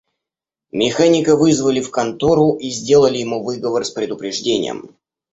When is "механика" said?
0.71-1.35